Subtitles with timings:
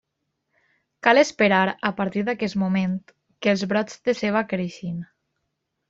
[1.07, 1.59] Cal esperar,
[1.91, 2.99] a partir d'aquest moment,
[3.43, 4.99] que els brots de ceba creixin.